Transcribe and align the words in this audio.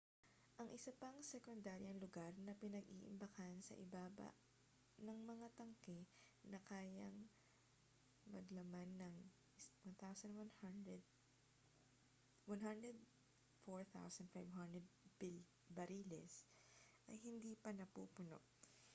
ang 0.59 0.65
isa 0.77 0.89
pang 1.01 1.13
sekundaryang 1.31 1.99
lugar 2.03 2.31
na 2.45 2.53
pinag-iimbakan 2.61 3.55
sa 3.61 3.77
ibaba 3.85 4.29
ng 5.05 5.19
mga 5.31 5.45
tangke 5.59 5.99
na 6.51 6.57
kayang 6.69 7.17
maglaman 8.35 8.89
ng 8.97 9.13
104,500 9.93 11.05
bariles 15.77 16.33
ay 17.11 17.17
hindi 17.27 17.53
pa 17.63 17.69
napupuno 17.79 18.39